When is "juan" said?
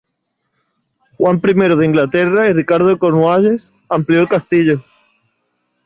1.19-1.39